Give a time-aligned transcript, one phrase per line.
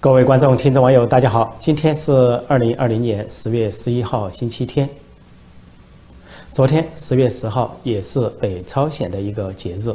[0.00, 1.56] 各位观众、听众、网友，大家好！
[1.58, 2.12] 今天是
[2.46, 4.88] 二零二零年十月十一号，星期天。
[6.52, 9.92] 昨天十月十号也是北朝鲜的一个节日，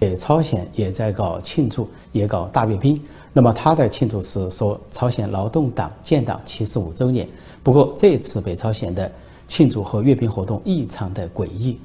[0.00, 3.00] 北朝鲜也在搞庆祝，也搞大阅兵。
[3.32, 7.28] 那么他的庆祝是说朝鲜劳动党建党七十五周年。
[7.62, 9.08] 不过这次北朝鲜的
[9.46, 11.78] 庆祝和阅兵活动异常的诡异，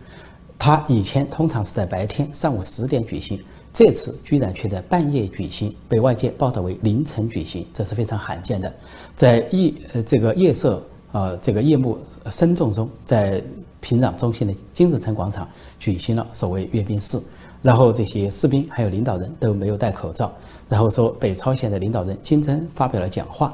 [0.58, 3.40] 他以前通常是在白天上午十点举行。
[3.72, 8.74] 这次居然却在半夜举行，被外界报道为凌晨举行，这是非常罕见的。
[9.16, 11.98] 在夜呃这个夜色啊这个夜幕
[12.32, 13.42] 深重中，在
[13.80, 15.48] 平壤中心的金日成广场
[15.80, 17.18] 举行了所谓阅兵式，
[17.62, 20.34] 然后这些士兵还有领导人都没有戴口罩，
[20.68, 23.54] 然后说北朝鲜的领导人金正发表了讲话，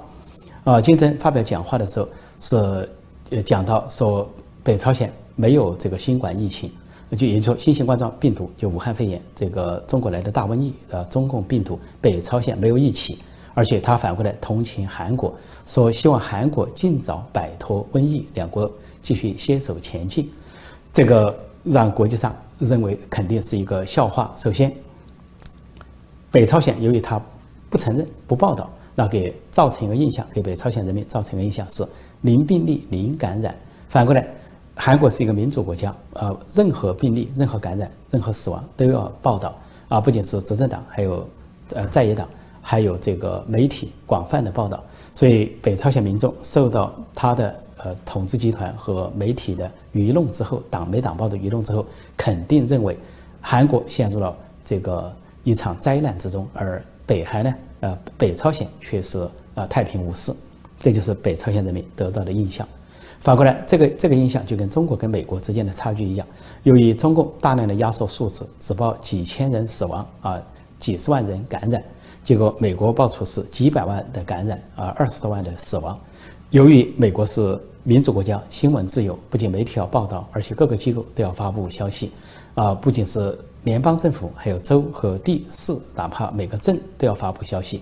[0.64, 2.08] 啊金正发表讲话的时候
[2.40, 2.90] 是
[3.32, 4.28] 呃讲到说
[4.64, 6.72] 北朝鲜没有这个新冠疫情。
[7.16, 13.20] 就也就说，新型冠状病毒就武汉肺炎这个中国来的大瘟疫，呃，中共病毒北朝鲜没有一起，
[13.54, 15.34] 而且他反过来同情韩国，
[15.66, 20.30] 说希望韩国尽早摆脱瘟疫，两国继续携手前进，
[20.92, 24.34] 这个让国际上认为肯定是一个笑话。
[24.36, 24.74] 首先，
[26.32, 27.22] 北朝鲜由于他
[27.70, 31.86] 不承认、不报道，那给造成一个印象，给北朝鲜人民造成一个印象是
[32.22, 33.56] 零病例、零感染，
[33.90, 34.28] 反过来。
[34.76, 39.56] 韩国是一个民主国家，呃，任何病例、任何感染、任何死亡都要报道
[39.88, 40.02] 啊！
[40.02, 41.28] 不仅是执政党，还有
[41.70, 42.28] 呃在野党，
[42.62, 44.84] 还有这个媒体广泛的报道。
[45.14, 51.86] 所以，北朝鲜民众受到他的呃统治集团和媒体的愚弄之后，党媒党报的愚弄之后，
[52.18, 52.98] 肯定认为
[53.40, 55.12] 韩国陷入了这个
[55.46, 60.34] 一场灾难之中，而北韩呢，呃，北朝鲜却是呃太平无事。
[60.78, 62.68] 这就是北朝鲜人民得到的印象。
[63.20, 66.28] 反过来，这个这个印象就跟中国跟美国之间的差距一样。
[66.62, 70.40] 由于中共大量的压缩数字，只报几千人死亡啊，
[70.78, 71.84] 几十万人感染，
[72.24, 76.00] 结果美国爆出是几百万的感染啊，二十多万的死亡。
[76.52, 82.12] 由于美国是民主国家，新闻自由，不仅媒体要报道，而且各个机构都要发布消息
[82.54, 87.82] 啊，不仅是联邦政府，还有州和地市，哪怕每个镇都要发布消息，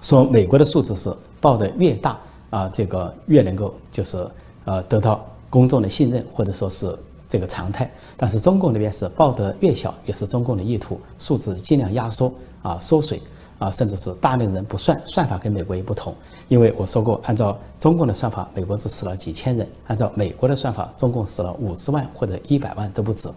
[0.00, 2.16] 说美国的数字是报的越大。
[2.50, 4.26] 啊，这个越能够就是
[4.64, 6.96] 呃得到公众的信任，或者说是
[7.28, 7.90] 这个常态。
[8.16, 13.20] 但是中共那边是报得越小，也是中共的意图，数字尽量压缩啊缩水
[13.58, 16.14] 啊，甚至是大量人不算，算法跟美国也不同。
[16.48, 23.28] 因为我说过，按照中共的算法，美国只死了几千人；按照美国的算法，中共死了五十万或者一百万都不止。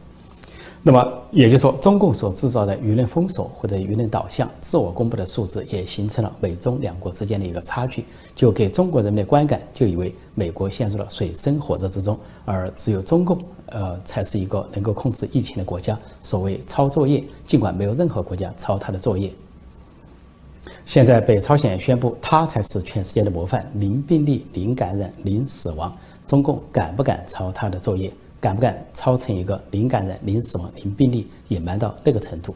[0.81, 15.99] 那么也就是说，中共所制造的舆论封锁或者舆论导向、自我公布的数字，也形成了美中两国之间的一个差距，就给中国人民的观感，就以为美国陷入了水深火热之中，而只有中共，呃，才是一个能够控制疫情的国家。
[16.21, 19.29] 所谓抄作业，尽管没有任何国家抄他的作业。
[20.85, 25.93] 现在北朝鲜宣布，他才是全世界的模范，零病例、零感染、零死亡。
[26.25, 28.11] 中共敢不敢抄他的作业？
[28.39, 32.55] 敢不敢抄成一个零感染、零死亡、零病例，隐瞒到那个程度？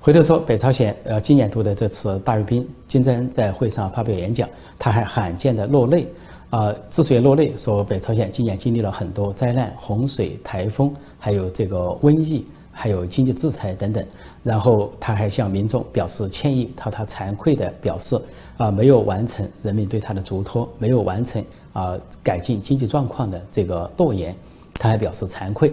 [0.00, 6.06] 回头说，北朝鲜呃今年度的这次大阅兵，金正恩在会上发表演讲，他还罕见的落泪。
[6.48, 14.04] 啊，之所以落泪，说北朝鲜今年经历了很多灾难，洪水、台风，还有这个瘟疫，还有经济制裁等等。
[14.42, 18.20] 然后他还向民众表示歉意，他他惭愧的表示
[18.56, 21.44] 啊，没有完成人民对他的嘱托，没有完成。
[21.72, 24.34] 啊，改进经济状况的这个诺言，
[24.74, 25.72] 他还表示惭愧。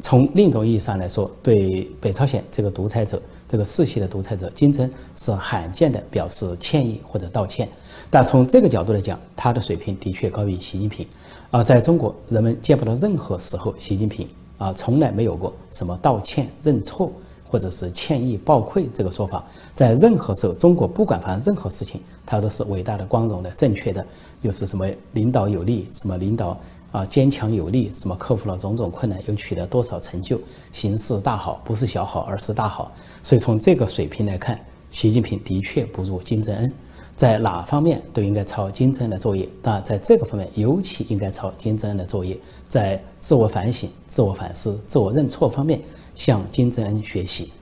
[0.00, 7.68] 从另一种意义上来说，对北朝鲜这个独裁者、这个世袭的独裁者金正是罕见的表示歉意或者道歉。
[8.10, 11.06] 但从这个角度来讲，他的水平的确高于习近平。
[11.50, 14.28] 啊，在中国，人们见不到任何时候习近平
[14.58, 17.12] 啊从来没有过什么道歉、认错。
[17.52, 24.02] 或者是歉意报愧这个说法，在任何时候，中国不管发生任何事情，它都是伟大的、光荣的、正确的，
[24.40, 26.58] 又是什么领导有力，什么领导
[26.92, 30.40] 啊坚强有力，什么克服了种种困难，又取得多少成就，
[30.72, 32.90] 形势大好，不是小好，而是大好。
[33.22, 34.58] 所以从这个水平来看，
[34.90, 36.72] 习近平的确不如金正恩，
[37.22, 42.36] 在哪方面都应该抄金正恩的作业，那在这个方面尤其应该抄金正恩的作业，
[42.66, 45.80] 在自我反省、自我反思、自我认错方面。
[46.16, 47.52] 向金正恩学习，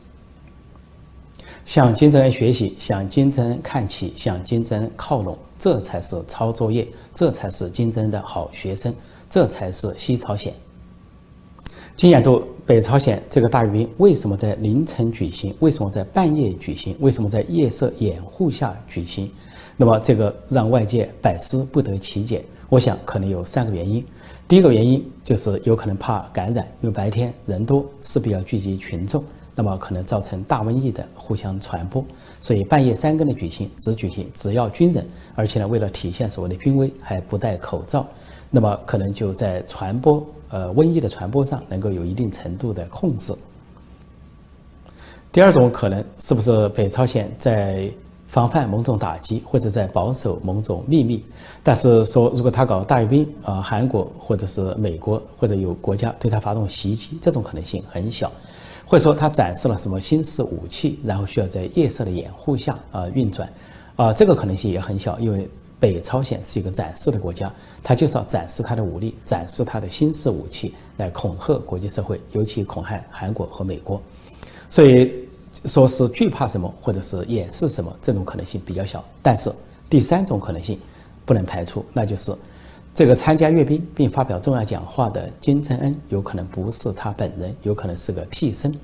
[1.66, 8.94] 向金正恩学习，向金正恩看齐，向金正恩靠拢，这才是抄作业，这才是金正恩的好学生，
[9.28, 10.54] 这才是西朝鲜。
[11.96, 15.54] 今年度北朝鲜这个大阅兵为什么在凌晨举行？
[15.60, 16.96] 为什么在半夜举行？
[17.00, 19.30] 为什么在夜色掩护下举行？
[19.80, 22.44] 那么这个让外界百思不得其解。
[22.68, 24.04] 我想可能有三个原因。
[24.46, 29.24] 第一个原因就是有可能怕感染，因为白天人多，势必要聚集群众。
[29.54, 32.04] 那么可能造成大瘟疫的互相传播。
[32.40, 35.02] 所以半夜三更的举行，只举行只要军人，
[35.34, 38.06] 而且呢，为了体现所谓的军威，还不戴口罩，
[38.50, 43.32] 那么可能就在传播呃瘟疫的传播上能够有一定程度的控制。
[45.32, 47.90] 第二种可能是不是北朝鲜在
[48.30, 51.22] 防范某种打击，或者在保守某种秘密？
[51.64, 58.30] 但是说如果他搞大阅兵啊，韩国或者是美国或者有国家对他发动袭击，这种可能性很小。
[58.86, 63.52] 或者说他展示了什么新式武器，然后需要在夜色的掩护下啊运转，
[63.96, 65.48] 啊这个可能性也很小，因为
[65.80, 74.00] 北朝鲜是一个展示的国家，他就是要展示他的武力，展示他的新式武器来恐吓国际社会，尤其恐吓韩国和美国，
[74.68, 75.12] 所以
[75.64, 79.04] 说是惧怕什么或者是掩饰什么，这种可能性比较小。
[79.22, 79.52] 但是
[79.88, 80.78] 第三种可能性
[81.24, 82.34] 不能排除，那就是。
[82.92, 88.74] 这个参加阅兵并发表重要讲话的金正恩，有可能不是他本人，有可能是个替身。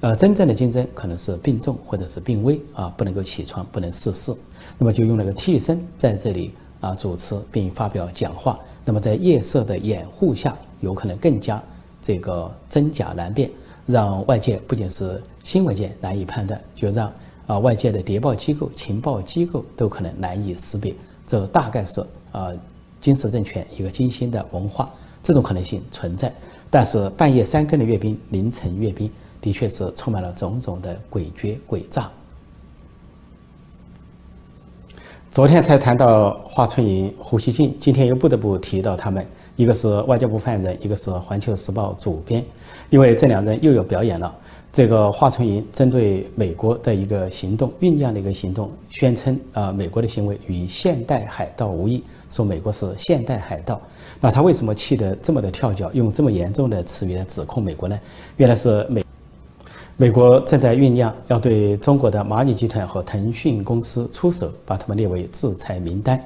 [0.00, 4.34] 呃，真正的金正可能是病重或者是病危啊，不能够起床，不能逝世。
[4.78, 8.58] 那么就用了个替身在这里啊主持并发表讲话。
[8.82, 11.62] 那么在夜色的掩护下，有可能更加
[12.02, 13.50] 这个真假难辨，
[13.90, 17.12] 让外界不仅是新闻界难以判断，就让
[17.46, 20.94] 啊外界的谍报机构、情报机构都可能难以识别。
[21.26, 22.00] 这大概是
[22.32, 22.52] 啊。
[23.00, 24.92] 金氏政权一个精心的文化，
[25.22, 26.30] 这种可能性存在，
[26.68, 29.10] 但是半夜三更的阅兵、凌晨阅兵，
[29.40, 32.10] 的确是充满了种种的诡谲诡诈。
[35.30, 39.26] 昨天才谈到华春莹、胡锡进，今天又不得不提到他们，
[39.60, 42.42] 一个是外交部发言人，一个是环球时报主编，
[42.88, 44.34] 因为这两人又有表演了。
[44.72, 53.78] 这个华春莹针对美国的一个行动酝酿的一个行动，宣称啊美国的行为与现代海盗无异，说美国是现代海盗。
[54.18, 58.00] 那他为什么气得这么的跳脚，用这么严重的词语来指控美国呢？
[58.38, 59.04] 原来是美
[59.98, 66.18] 美国正在酝酿要对中国的蚂蚁集团和腾讯公司出手，把他们列为制裁名单。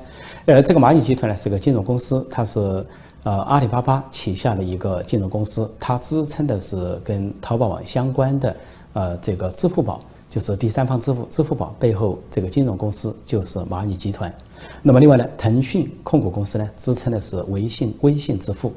[0.46, 2.87] 呃，这个蚂蚁集团呢是个金融公司，它是。
[3.25, 8.56] 呃，阿里巴巴旗下的一个金融公司，它支撑的是跟淘宝网相关的，
[8.93, 14.32] 呃，这个支付宝就是第三方支付，支付宝背后这个金融公司就是蚂蚁集团。
[14.82, 18.71] 那么另外呢，腾讯控股公司呢支撑的是微信，微信支付，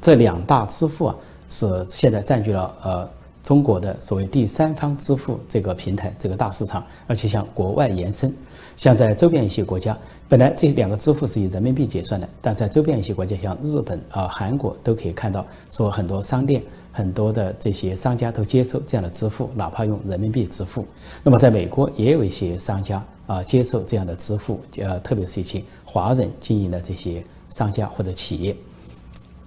[0.00, 1.16] 这两大支付啊
[1.50, 3.10] 是现在占据了呃
[3.42, 8.32] 中国的所谓第三方支付这个平台这个大市场，而且向国外延伸。
[8.78, 9.98] 像在周边一些国家，
[10.28, 20.86] 本来这两个支付是以人民币结算的，但在周边一些国家，像日本啊、韩国，都可以看到，说很多商店、很多的这些商家都接受这样的支付，哪怕用人民币支付。
[21.24, 27.20] 那么在美国也有一些商家啊接受这样的支付，呃，特别是一些华人经营的这些
[27.50, 28.56] 商家或者企业。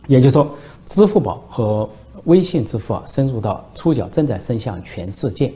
[0.07, 0.53] 也就是说，
[0.85, 1.89] 支付宝和
[2.25, 5.53] 微信支付啊，深入到触角正在伸向全世界。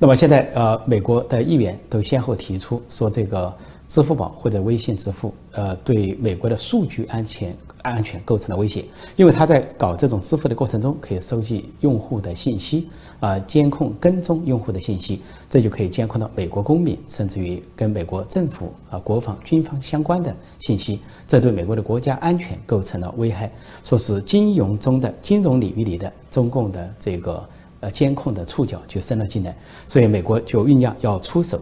[0.00, 3.52] 那么现在，呃，美国的议员都先后提出说，这个
[3.88, 7.52] 支付宝或者微信支付，呃，对美国的数据安全
[7.82, 8.84] 安全构成了威胁，
[9.16, 23.50] 因为他在搞这种支付的过程中，可以收集用户的信息，啊，监控跟踪用户的信息，这就可以监控到美国公民，甚至于跟美国政府啊、国防、军方相关的信息，这对美国的国家安全构成了危害，
[23.82, 27.44] 说是金融中的金融领域里的中共的这个。
[27.80, 29.56] 呃，监控的触角就伸了进来，
[29.86, 31.60] 所以美国就酝酿要出手。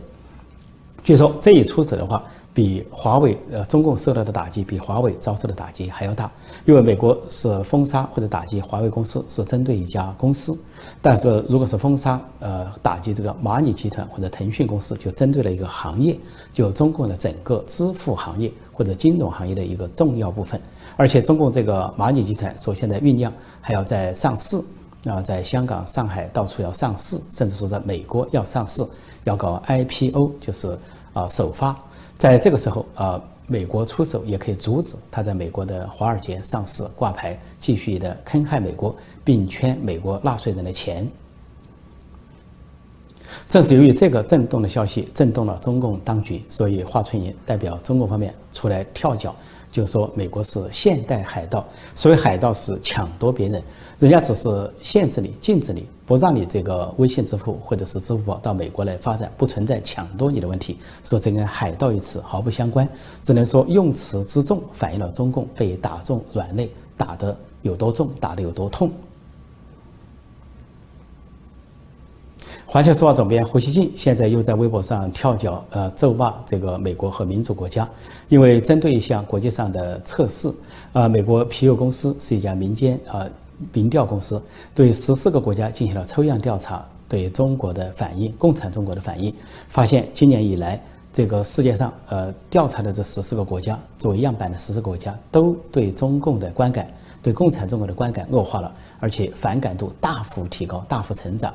[1.04, 6.28] 据说这一出手的话，比华为呃中共受到的打击，比华为遭受的打击还要大。
[6.64, 10.54] 因为美国是封杀或者打击华为公司，是针对一家公司；
[11.00, 16.18] 但是如果是封杀呃打击这个蚂蚁集团或者腾讯公司，就针对了一个行业，
[16.52, 20.60] 就中共的整个支付行业或者金融行业的一个重要部分。
[20.96, 24.58] 而且中共这个蚂蚁集团说现在酝酿还要在上市。
[25.08, 28.84] 啊，在香港、上海到处要上市，甚至说在美国要上市，
[29.24, 30.76] 要搞 IPO，就是
[31.12, 31.76] 啊首发。
[32.18, 41.08] 在这个时候啊，美国出手也可以阻止他在美国的华尔街上市挂牌，继续的坑害美国，并圈美国纳税人的钱。
[43.48, 49.34] 正是由于这个震动的消息震动了中共当局，所以华春莹代表中共方面出来跳脚。
[49.76, 51.62] 就说美国是现代海盗，
[51.94, 53.62] 所谓海盗是抢夺别人，
[53.98, 54.48] 人家只是
[54.80, 60.78] 限制你、禁止你，不让你这个微信支付或者是支付宝到美国来发展，不存在抢夺你的问题。
[61.04, 62.88] 说这跟海盗一词毫不相关，
[63.20, 68.90] 只能说用词之重反映了中共被打中软肋，打得有多重，打得有多痛。
[72.68, 77.88] 环球时报总编胡锡进现在又在微博上跳脚，呃，咒骂这个美国和民主国家，
[78.28, 80.52] 因为针对一项国际上的测试，
[80.92, 83.24] 啊，美国皮尤公司是一家民间啊
[83.72, 84.42] 民调公司，
[84.74, 89.32] 对十四个国家进行了抽样调查，对中国的反应，共产中国的反应，
[89.68, 90.82] 发现今年以来，
[91.12, 96.90] 这个世界上呃调查的这十四个国家作为样板的十四个国家，都对中共的观感，
[97.22, 101.54] 对共产中国的观感恶化了，而且反感度大幅提高，大幅成长。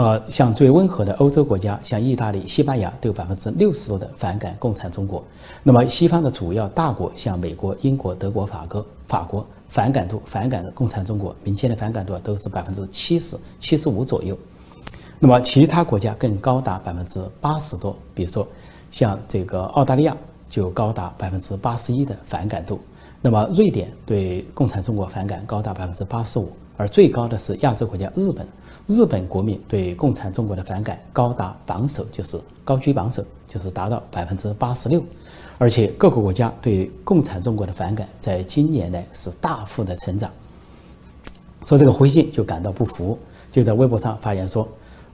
[0.00, 5.22] 呃，像最温和的欧洲国家，像意大利、西班牙，都有百分之六十多的反感共产中国。
[5.62, 14.34] 那么西方的主要大国，像美国、英国、德国、法国、法国，反感度反感的共产中国，民间的反感度都是百分之七十七十五左右。
[15.18, 18.48] 那么其他国家更高达百分之八十多，比如说
[18.90, 20.16] 像这个澳大利亚
[20.48, 22.80] 就高达百分之八十一的反感度。
[23.20, 26.50] 那么瑞典对共产中国反感高达百分之八十五，
[26.80, 28.46] 而最高的是亚洲国家日本。
[28.86, 35.04] 日本国民对共产中国的反感高达榜首，就是高居榜首，就是达到百分之八十六，
[35.58, 40.30] 而且各个国家对共产中国的反感在今年呢是大幅的成长。
[41.66, 43.18] 说这个胡锡进就感到不服，
[43.52, 44.66] 就在微博上发言说：“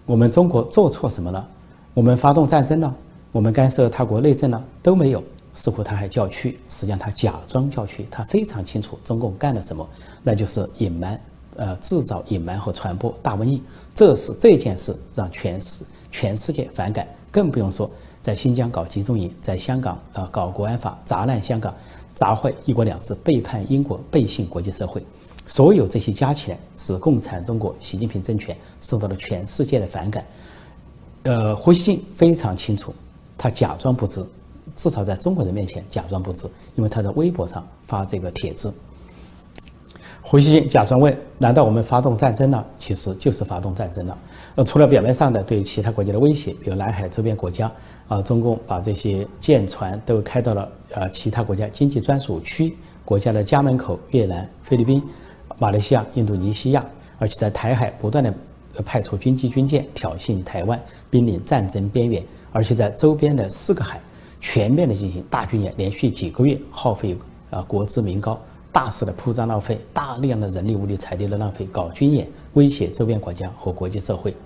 [0.07, 1.47] 我们中国做错什么了？
[1.95, 2.95] 我们发动战争了？
[3.33, 4.65] 我们干涉他国内政了？
[4.85, 5.21] 都没有。”
[5.53, 9.89] 似乎他还叫屈，实际上他假装叫屈，他非常清楚中共干了什么，
[10.23, 11.19] 那就是隐瞒。
[11.57, 13.63] 呃，制造、隐瞒和传播大瘟疫，
[13.95, 21.75] 这是这件事让全世全世界反感，更不用说在新疆搞集中营，在香港啊搞国安法，砸烂香港，
[22.15, 25.05] 砸坏一国两制，背叛英国，背信国际社会，
[25.47, 30.25] 所有这些加起来，使共产中国习近平政权受到了全世界的反感。
[31.23, 32.95] 呃，胡锡进非常清楚，
[33.37, 34.25] 他假装不知，
[34.75, 38.73] 至少在中国人面前假装不知，因为他在微博上发这个帖子。
[40.29, 42.67] 胡锡进假装问：“难道我们发动战争了？
[42.77, 44.19] 其实就是发动战争了。
[44.57, 47.71] 呃，除了表面上的对其他国家的威胁，比如南海周边国家，
[48.09, 55.01] 啊，中共把这些舰船都开到了呃其他国家经济专属区国家的家门口，越南、菲律宾、
[55.59, 56.85] 马来西亚、印度尼西亚，
[57.21, 58.35] 而且在台海不断的
[58.85, 60.77] 派出军机军舰挑衅台湾，
[61.09, 64.01] 濒临战争边缘，而且在周边的四个海
[64.41, 67.17] 全面的进行大军演，连续几个月耗费
[67.49, 68.37] 啊国资民膏。”
[68.77, 74.37] 大肆的铺张浪费，大量的人力物力财力的浪费，搞军演威胁周边国家和国际社会。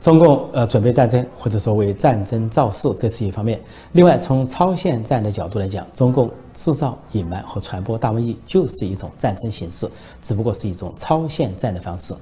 [0.00, 3.60] 中共呃准备战争，或者说为战争造势，这是一方面。
[3.90, 9.90] 另外，从超限战的角度来讲，中共制造、隐瞒和传播大瘟疫就是一种战争形式，
[10.22, 12.14] 只不过是一种超限战的方式。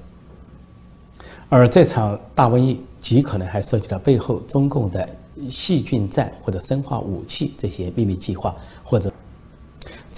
[1.49, 5.07] 而这场大瘟疫极可能还涉及到背后中共的
[5.51, 9.13] 细菌战或者生化武器这些秘密计划，或者。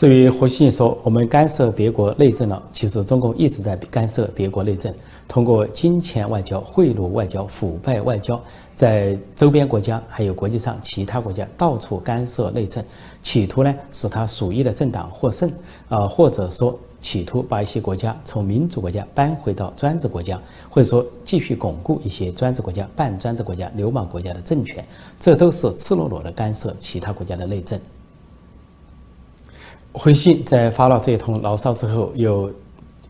[0.02, 4.92] 至于胡锡进说我们干涉别国内政了，其实中共一直在干涉别国内政，
[5.28, 8.42] 通过金钱外交、贿赂外交、腐败外交，
[8.74, 12.84] 在周边国家还有国际上其他国家到处干涉内政，
[13.22, 15.52] 企图呢使他属意的政党获胜，
[15.88, 24.84] 啊，或者说企图把一些国家从民主国家搬回到专制国家，或者说继续巩固一些专制国家、半专制国家、流氓国家的政权，
[25.20, 27.80] 这都是赤裸裸的干涉其他国家的内政。
[29.94, 32.50] 回信在发了这一通牢骚之后，又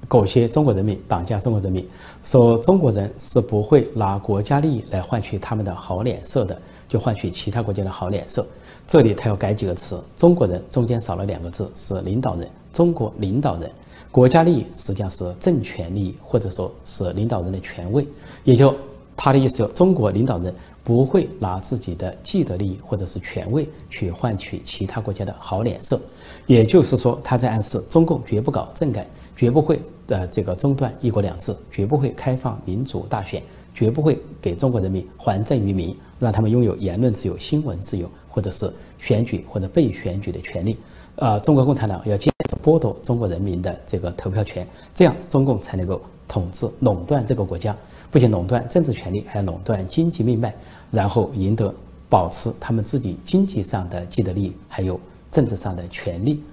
[0.08, 1.88] 裹挟中国人民，绑架中国人民，
[2.24, 8.46] 说中国人是不会拿国家利益来换取他们的好脸色的，就换取其他国家的好脸色。
[8.88, 13.72] 这里他要改几个词，中国人中间少了两个字，是领导人，中国领导人，
[14.10, 18.08] 国家利益实际上是政权利益，或者说是领导人的权位，
[18.44, 18.74] 也就
[19.16, 20.54] 他的意思，就中国领导人。
[20.84, 26.02] 不会拿自己的既得利益或者是权位去换取其他国家的好脸色，
[26.48, 33.41] 也就是说，他在暗示中共绝不搞政改，绝不会呃这个中断一国两制，绝不会开放民主大选，
[33.74, 40.77] 绝不会给中国人民还政于民，让他们拥有言论自由、新闻自由，或者是选举或者被选举的权利。
[41.15, 47.75] 呃，中国共产党要坚持剥夺中国人民的这个投票权，这样中共才能够统治垄断这个国家。
[48.10, 50.53] 不仅垄断政治权利，还要垄断经济命脉，
[50.89, 51.74] 然后赢得
[52.10, 55.00] 保持他们自己经济上的既得利益，还有
[55.32, 56.44] 政治上的权利，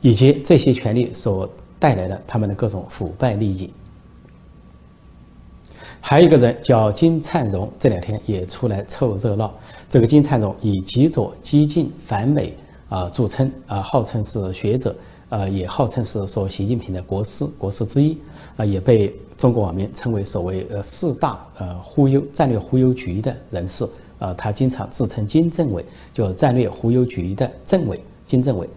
[0.00, 3.72] 以及这些权利所带来的他们的各种腐败利益。
[6.00, 9.54] 还有一个人叫金灿荣，这两天也出来凑热闹。
[9.88, 12.56] 这个金灿荣以极左、激进、反美
[12.88, 14.94] 啊著称啊，号称是学者。
[15.28, 18.16] 呃，也号称是说习近平的国师，国师之一，
[18.56, 23.84] 啊，也被中国网民称为所谓呃四大呃忽悠战略忽悠局的人士，
[24.18, 28.68] 啊，他经常自称金政委，就战略忽悠局的政委金政委。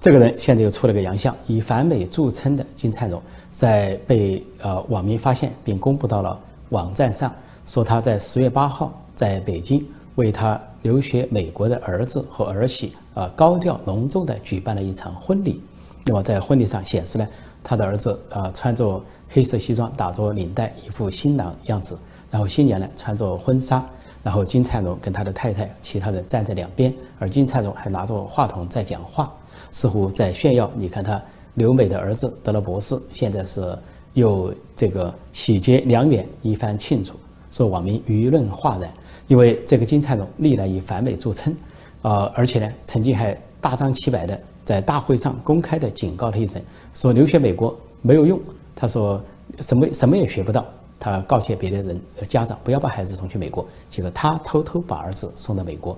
[0.00, 6.38] 这个人现在又出了个洋相，以反美著称的金灿荣，在被呃网民发现并公布到了
[6.68, 7.34] 网站上，
[7.66, 15.60] 说他在十月八号在北京为他留学美国的儿子和儿媳啊高调隆重的举办了一场婚礼。
[16.04, 17.28] 那么在婚礼上显示呢，
[17.64, 21.98] 他的儿子啊穿着黑色西装，打着领带，一副新郎样子。
[22.30, 23.84] 然后新娘呢穿着婚纱，
[24.22, 29.32] 然后金灿荣跟他的太太，其他人站在两边，而金灿荣还拿着话筒在讲话，
[29.70, 30.70] 似乎在炫耀。
[30.76, 31.20] 你看他
[31.54, 33.76] 留美的儿子得了博士，现在是
[34.14, 37.14] 又这个喜结良缘，一番庆祝，
[37.50, 38.90] 说网民舆论哗然。
[39.26, 41.54] 因为这个金灿荣历来以反美著称，
[42.02, 46.60] 啊，而且呢曾经还大张旗摆的在大会上公开的警告了一声，
[46.92, 48.40] 说留学美国没有用，
[48.74, 49.20] 他说
[49.60, 50.64] 什么什么也学不到。
[51.00, 53.66] 他告诫别的人，呃家长不要把孩子送去美国。
[53.90, 55.96] 结果他偷偷把儿子送到美国。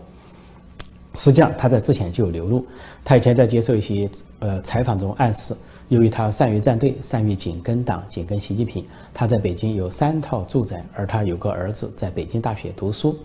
[1.14, 2.64] 实际上他在之前就有流露。
[3.04, 5.56] 他以前在接受一些呃采访中暗示，
[5.88, 13.18] 由于他善于站队，善于紧跟党、紧跟习近平，他在北京有三套住宅，而他有个儿子在北京大学读书。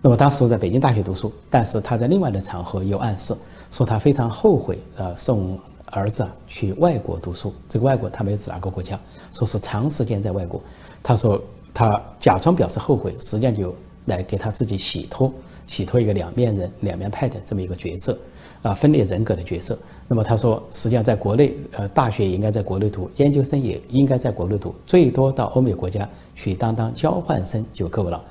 [0.00, 3.34] 那么当时在北京大学读书，但是他在另外的场合有暗示，
[3.70, 5.58] 说他非常后悔呃送
[5.92, 7.54] 儿子啊去外国读书。
[7.68, 8.98] 这个外国他没有指哪个国家，
[9.32, 10.60] 说是长时间在外国。
[11.02, 11.40] 他说
[11.72, 13.74] 他假装表示后悔，实际上就
[14.06, 15.32] 来给他自己洗脱，
[15.66, 18.18] 洗脱一个两面人、两面派的这么一个角色，
[18.62, 19.78] 啊，分裂人格的角色。
[20.08, 28.22] 那么他说，实际上在国内，呃，大学也应该在国内读，研究生也应该在国内读，最多到欧美国家去当当交换生就够了。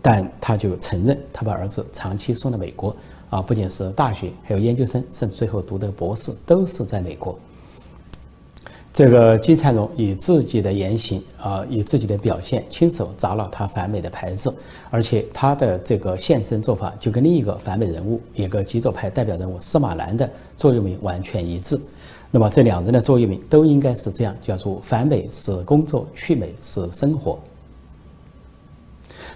[0.00, 2.94] 但他就承认，他把儿子长期送到美国，
[3.32, 7.34] 啊，不仅是大学，还有研究生，甚至最后读的博士都是在美国。
[8.92, 14.54] 这个金灿荣以自己的言行啊，以自己的表现，亲手砸了他反美的牌子，
[14.90, 21.80] 而且他的这个现身做法就跟另一个反美人物，一个极左派代表人物司马南的座右铭完全一致。
[22.30, 27.38] 那么这两人的座右铭都应该是这样，叫做“反美是工作，去美是生活”。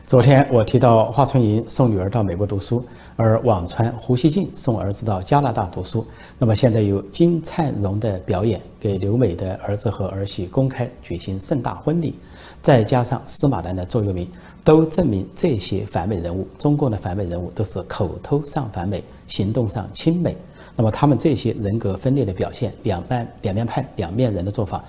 [0.06, 2.84] 昨天我提到华春莹送女儿到美国读书，
[3.16, 6.06] 而网传胡锡进送儿子到加拿大读书。
[6.38, 12.14] 那么现在有金灿荣的表演，给留美的儿子和儿媳公开举行盛大婚礼，
[12.62, 14.28] 再加上司马南的座右铭，
[14.62, 20.36] 都证明这些反美人物，中共的反美人物都是口头上反美，行动上亲美。
[20.76, 24.84] 那么他们这些人格分裂的表现，两面两面派、两面人的做法，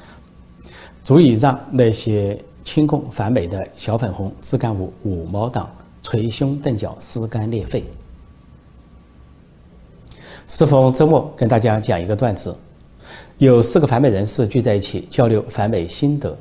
[1.03, 2.39] 足以让那些。
[2.67, 5.69] 亲共反美的小粉红自干五五毛党
[6.03, 7.81] 捶胸顿脚撕肝裂肺。
[10.49, 12.55] 适逢周末，跟大家讲一个段子：
[13.38, 16.36] 有四个反美人士聚在一起交流反美心得，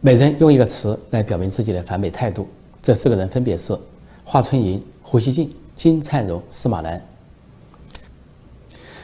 [0.00, 2.46] 每人用一个词来表明自己的反美态度。
[2.80, 3.76] 这四个人分别是
[4.24, 7.04] 华春莹、胡锡进、金灿荣、司马南。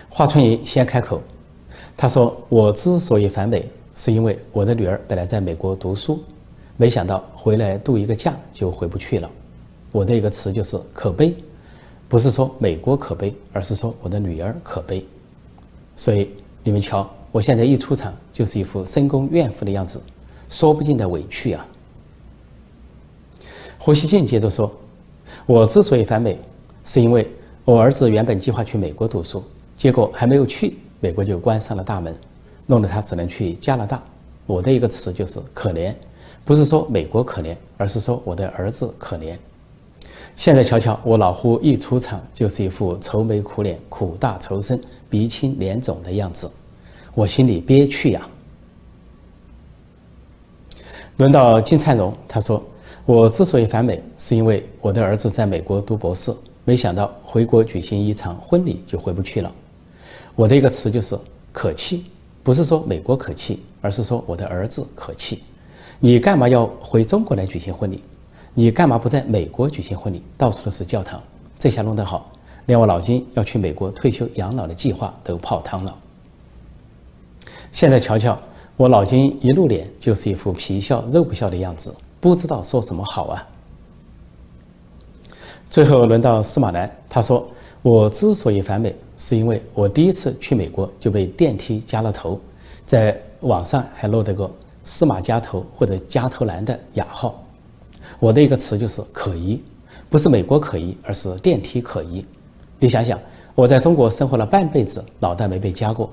[0.09, 1.21] 华春莹先开口，
[1.97, 6.23] 他说：“我之所以反美。”是因为我的女儿本来在美国读书，
[6.79, 9.29] 没想到回来度一个假就回不去了。
[9.91, 11.35] 我的一个词就是可悲，
[12.13, 15.03] 不是说美国可悲，而是说我的女儿可悲。
[15.97, 16.29] 所以
[16.63, 19.99] 你们瞧，我现在一出场就是一副深宫怨妇的样子，
[20.51, 21.67] 说不尽的委屈啊。
[23.79, 24.71] 胡锡进接着说
[25.49, 26.39] ：“我之所以反美，
[26.85, 27.27] 是因为
[27.65, 29.43] 我儿子原本计划去美国读书，
[29.75, 32.15] 结果还没有去，美国就关上了大门。”
[32.69, 34.03] 弄得他只能去加拿大。
[34.45, 35.95] 我的一个词就是可怜，
[36.45, 39.35] 不是说美国可怜，而是说我的儿子可怜。
[40.37, 46.51] 现在瞧瞧，我老胡一出场就是一副愁眉苦脸、苦大仇深、鼻青脸肿的样子，
[47.15, 48.27] 我心里憋屈呀。
[51.19, 52.63] 轮到金灿荣，他说
[53.07, 59.53] ：“我之所以反美，是因为我的儿子在美国读博士，没想到回国举行一场婚礼就回不去了。”
[60.35, 61.17] 我的一个词就是
[61.53, 62.07] 可气。
[62.45, 65.45] 不是说美国可气，而是说我的儿子可气。
[66.01, 68.03] 你干嘛要回中国来举行婚礼？
[68.55, 70.23] 你干嘛不在美国举行婚礼？
[70.37, 71.21] 到处都是教堂，
[71.59, 72.31] 这下弄得好，
[72.67, 75.99] 连我老金要去美国退休养老的计划都泡汤了。
[77.73, 78.39] 现在瞧瞧，
[78.77, 83.49] 我老金一露脸就是一副皮笑肉不笑的样子，不知道说什么好啊。
[85.71, 87.49] 最后轮到司马南，他说
[87.81, 92.41] ：“我之所以反美。”是因为我第一次去美国就被电梯夹了头，
[92.85, 94.51] 在网上还落得个
[94.83, 97.42] “司马夹头”或者“夹头男”的雅号。
[98.23, 99.61] 我的一个词就是可疑，
[100.09, 102.25] 不是美国可疑，而是电梯可疑。
[102.79, 103.19] 你想想，
[103.53, 106.09] 我在中国生活了半辈子，脑袋没被夹过，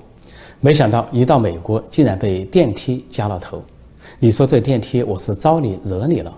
[0.58, 3.62] 没想到一到美国竟然被电梯夹了头。
[4.18, 6.36] 你说这电梯我是招你惹你了？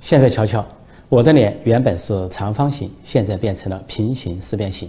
[0.00, 0.64] 现在瞧瞧，
[1.08, 4.88] 我的脸原本是长方形，现在变成了平行四边形。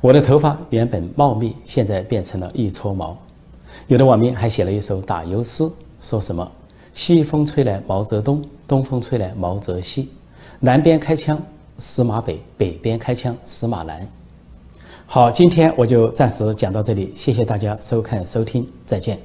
[0.00, 3.16] 我的头发原本茂密，现在变成了一撮毛。
[3.86, 6.50] 有的网民还写了一首打油诗，说什么
[6.94, 10.08] “西风吹来毛泽东，东风吹来毛泽西，
[10.60, 11.40] 南边开枪
[11.78, 14.06] 司马北，北边开枪司马南”。
[15.06, 19.18] 好，今天我就暂时讲到这里，谢谢大家收看收听，再见。